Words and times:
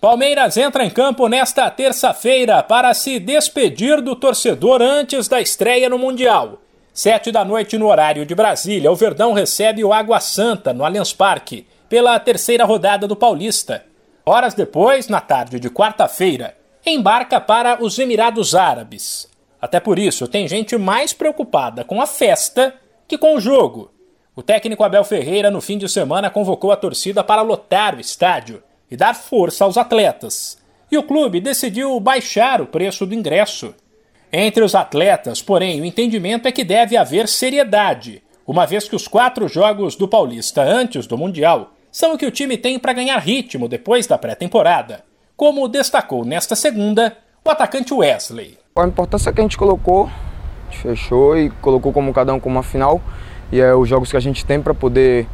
Palmeiras 0.00 0.56
entra 0.56 0.84
em 0.84 0.90
campo 0.90 1.26
nesta 1.26 1.68
terça-feira 1.68 2.62
para 2.62 2.94
se 2.94 3.18
despedir 3.18 4.00
do 4.00 4.14
torcedor 4.14 4.80
antes 4.80 5.26
da 5.26 5.40
estreia 5.40 5.88
no 5.88 5.98
Mundial. 5.98 6.62
Sete 6.94 7.32
da 7.32 7.44
noite 7.44 7.76
no 7.76 7.88
horário 7.88 8.24
de 8.24 8.32
Brasília, 8.32 8.92
o 8.92 8.94
Verdão 8.94 9.32
recebe 9.32 9.82
o 9.82 9.92
Água 9.92 10.20
Santa 10.20 10.72
no 10.72 10.84
Allianz 10.84 11.12
Parque 11.12 11.66
pela 11.88 12.16
terceira 12.20 12.64
rodada 12.64 13.08
do 13.08 13.16
Paulista. 13.16 13.86
Horas 14.24 14.54
depois, 14.54 15.08
na 15.08 15.20
tarde 15.20 15.58
de 15.58 15.68
quarta-feira, 15.68 16.56
embarca 16.86 17.40
para 17.40 17.82
os 17.82 17.98
Emirados 17.98 18.54
Árabes. 18.54 19.28
Até 19.60 19.80
por 19.80 19.98
isso, 19.98 20.28
tem 20.28 20.46
gente 20.46 20.78
mais 20.78 21.12
preocupada 21.12 21.82
com 21.82 22.00
a 22.00 22.06
festa 22.06 22.72
que 23.08 23.18
com 23.18 23.34
o 23.34 23.40
jogo. 23.40 23.90
O 24.36 24.44
técnico 24.44 24.84
Abel 24.84 25.02
Ferreira, 25.02 25.50
no 25.50 25.60
fim 25.60 25.76
de 25.76 25.88
semana, 25.88 26.30
convocou 26.30 26.70
a 26.70 26.76
torcida 26.76 27.24
para 27.24 27.42
lotar 27.42 27.96
o 27.96 28.00
estádio 28.00 28.62
e 28.90 28.96
dar 28.96 29.14
força 29.14 29.64
aos 29.64 29.76
atletas. 29.76 30.58
E 30.90 30.96
o 30.96 31.02
clube 31.02 31.40
decidiu 31.40 31.98
baixar 32.00 32.60
o 32.60 32.66
preço 32.66 33.04
do 33.04 33.14
ingresso. 33.14 33.74
Entre 34.32 34.62
os 34.62 34.74
atletas, 34.74 35.42
porém, 35.42 35.80
o 35.80 35.84
entendimento 35.84 36.46
é 36.46 36.52
que 36.52 36.64
deve 36.64 36.96
haver 36.96 37.28
seriedade, 37.28 38.22
uma 38.46 38.66
vez 38.66 38.88
que 38.88 38.96
os 38.96 39.06
quatro 39.06 39.46
jogos 39.46 39.94
do 39.94 40.08
Paulista 40.08 40.62
antes 40.62 41.06
do 41.06 41.18
Mundial 41.18 41.74
são 41.92 42.14
o 42.14 42.18
que 42.18 42.24
o 42.24 42.30
time 42.30 42.56
tem 42.56 42.78
para 42.78 42.94
ganhar 42.94 43.18
ritmo 43.18 43.68
depois 43.68 44.06
da 44.06 44.16
pré-temporada, 44.16 45.04
como 45.36 45.68
destacou 45.68 46.24
nesta 46.24 46.56
segunda 46.56 47.14
o 47.44 47.50
atacante 47.50 47.92
Wesley. 47.92 48.58
A 48.74 48.86
importância 48.86 49.32
que 49.32 49.40
a 49.40 49.42
gente 49.42 49.58
colocou, 49.58 50.06
a 50.06 50.70
gente 50.70 50.82
fechou 50.82 51.36
e 51.36 51.50
colocou 51.50 51.92
como 51.92 52.12
cada 52.14 52.32
um 52.32 52.40
como 52.40 52.56
uma 52.56 52.62
final, 52.62 53.02
e 53.52 53.60
é 53.60 53.74
os 53.74 53.86
jogos 53.86 54.10
que 54.10 54.16
a 54.16 54.20
gente 54.20 54.44
tem 54.46 54.62
para 54.62 54.72
poder 54.72 55.26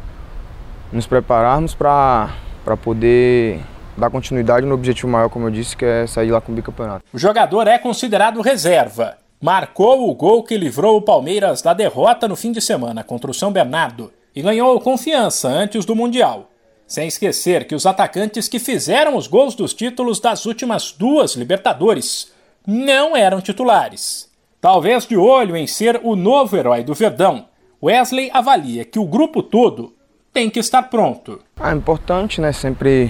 nos 0.91 1.07
prepararmos 1.07 1.73
para 1.73 2.33
para 2.65 2.75
poder 2.75 3.61
dar 3.95 4.09
continuidade 4.09 4.65
no 4.65 4.73
objetivo 4.73 5.07
maior, 5.07 5.29
como 5.29 5.45
eu 5.45 5.51
disse, 5.51 5.77
que 5.77 5.85
é 5.85 6.07
sair 6.07 6.31
lá 6.31 6.41
com 6.41 6.51
o 6.51 6.55
bicampeonato. 6.55 7.05
O 7.13 7.19
jogador 7.19 7.67
é 7.67 7.77
considerado 7.77 8.41
reserva. 8.41 9.17
Marcou 9.39 10.09
o 10.09 10.15
gol 10.15 10.43
que 10.43 10.57
livrou 10.57 10.97
o 10.97 11.01
Palmeiras 11.01 11.61
da 11.61 11.73
derrota 11.73 12.27
no 12.27 12.35
fim 12.35 12.51
de 12.51 12.59
semana 12.59 13.03
contra 13.03 13.29
o 13.29 13.33
São 13.33 13.51
Bernardo 13.51 14.11
e 14.35 14.41
ganhou 14.41 14.81
confiança 14.81 15.47
antes 15.47 15.85
do 15.85 15.95
Mundial. 15.95 16.49
Sem 16.87 17.07
esquecer 17.07 17.67
que 17.67 17.75
os 17.75 17.85
atacantes 17.85 18.47
que 18.47 18.59
fizeram 18.59 19.15
os 19.15 19.27
gols 19.27 19.55
dos 19.55 19.73
títulos 19.73 20.19
das 20.19 20.45
últimas 20.45 20.91
duas 20.91 21.35
Libertadores 21.35 22.31
não 22.65 23.15
eram 23.15 23.41
titulares. 23.41 24.29
Talvez 24.59 25.05
de 25.05 25.15
olho 25.15 25.55
em 25.55 25.67
ser 25.67 26.01
o 26.03 26.15
novo 26.15 26.57
herói 26.57 26.83
do 26.83 26.93
Verdão, 26.95 27.45
Wesley 27.81 28.31
avalia 28.33 28.83
que 28.83 28.97
o 28.97 29.05
grupo 29.05 29.43
todo 29.43 29.94
tem 30.35 30.49
que 30.49 30.59
estar 30.59 30.83
pronto. 30.83 31.39
É 31.63 31.71
importante, 31.71 32.41
né? 32.41 32.51
Sempre 32.51 33.09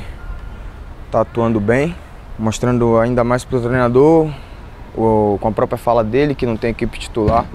tá 1.12 1.22
atuando 1.22 1.60
bem, 1.60 1.96
mostrando 2.38 3.00
ainda 3.00 3.24
mais 3.24 3.44
para 3.44 3.58
o 3.58 3.62
treinador, 3.62 4.30
ou 4.96 5.40
com 5.40 5.48
a 5.48 5.52
própria 5.52 5.76
fala 5.76 6.04
dele, 6.04 6.36
que 6.36 6.46
não 6.46 6.56
tem 6.56 6.70
equipe 6.70 7.00
titular, 7.00 7.48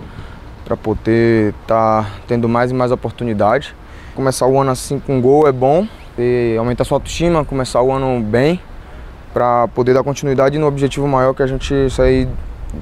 para 0.65 0.77
poder 0.77 1.55
estar 1.62 2.03
tá 2.03 2.11
tendo 2.27 2.49
mais 2.49 2.73
e 2.73 2.75
mais 2.75 2.91
oportunidade. 2.91 3.73
Começar 4.17 4.49
o 4.49 4.61
ano 4.61 4.73
assim 4.73 4.99
com 4.99 5.21
gol 5.21 5.47
é 5.47 5.53
bom, 5.53 5.87
e 6.19 6.57
aumentar 6.59 6.83
sua 6.83 6.97
autoestima, 6.97 7.45
começar 7.45 7.81
o 7.81 7.93
ano 7.93 8.21
bem, 8.21 8.61
para 9.33 9.69
poder 9.69 9.95
dar 9.95 10.03
continuidade 10.03 10.59
no 10.59 10.67
objetivo 10.67 11.07
maior 11.07 11.33
que 11.33 11.45
a 11.45 11.47
gente 11.47 11.89
sair 11.91 12.29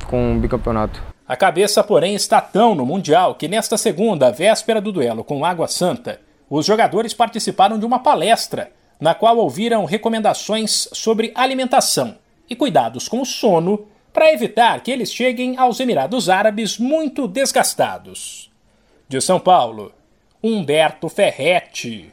com 0.06 0.36
o 0.36 0.40
bicampeonato. 0.40 1.02
A 1.28 1.36
cabeça, 1.36 1.84
porém, 1.84 2.14
está 2.14 2.40
tão 2.40 2.74
no 2.74 2.86
Mundial 2.86 3.34
que 3.34 3.46
nesta 3.46 3.76
segunda, 3.76 4.32
véspera 4.32 4.80
do 4.80 4.90
duelo 4.90 5.22
com 5.22 5.44
Água 5.44 5.68
Santa, 5.68 6.26
os 6.50 6.64
jogadores 6.66 7.12
participaram 7.12 7.78
de 7.78 7.84
uma 7.84 7.98
palestra 7.98 8.72
na 9.00 9.14
qual 9.14 9.36
ouviram 9.36 9.84
recomendações 9.84 10.88
sobre 10.92 11.32
alimentação 11.34 12.16
e 12.48 12.56
cuidados 12.56 13.08
com 13.08 13.20
o 13.20 13.26
sono 13.26 13.86
para 14.12 14.32
evitar 14.32 14.82
que 14.82 14.90
eles 14.90 15.12
cheguem 15.12 15.56
aos 15.56 15.78
Emirados 15.78 16.28
Árabes 16.28 16.78
muito 16.78 17.28
desgastados. 17.28 18.50
De 19.08 19.20
São 19.20 19.38
Paulo, 19.38 19.92
Humberto 20.42 21.08
Ferretti. 21.08 22.06